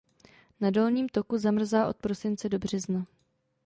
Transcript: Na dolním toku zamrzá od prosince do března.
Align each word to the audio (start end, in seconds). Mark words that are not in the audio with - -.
Na 0.61 0.71
dolním 0.71 1.09
toku 1.09 1.37
zamrzá 1.37 1.87
od 1.87 1.97
prosince 1.97 2.49
do 2.49 2.59
března. 2.59 3.05